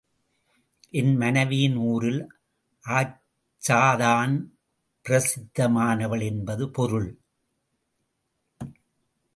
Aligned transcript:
என் 0.89 1.15
மனைவியின் 1.15 1.75
ஊரில் 1.75 2.21
ஆச்சாதான் 2.85 4.33
பிரசித்தமானவள் 5.05 6.23
என்பது 6.23 6.69
பொருள். 6.69 7.09